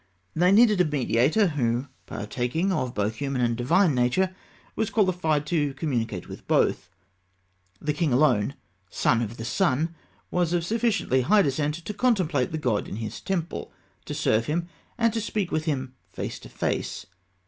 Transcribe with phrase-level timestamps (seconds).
[0.35, 4.35] They needed a mediator, who, partaking of both human and divine nature,
[4.75, 6.89] was qualified to communicate with both.
[7.79, 8.55] The king alone,
[8.89, 9.93] Son of the Sun,
[10.31, 13.71] was of sufficiently high descent to contemplate the god in his temple,
[14.05, 14.67] to serve him,
[14.97, 17.05] and to speak with him face to face.